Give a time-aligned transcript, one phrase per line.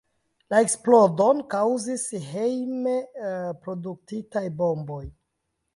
[0.53, 5.03] La eksplodon kaŭzis hejm-produktitaj bomboj.